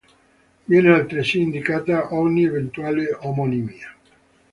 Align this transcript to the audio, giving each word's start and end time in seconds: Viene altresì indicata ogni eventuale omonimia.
Viene 0.65 0.91
altresì 0.93 1.41
indicata 1.41 2.11
ogni 2.15 2.45
eventuale 2.45 3.15
omonimia. 3.19 3.95